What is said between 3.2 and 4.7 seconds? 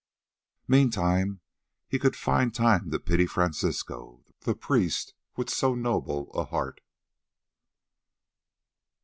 Francisco, the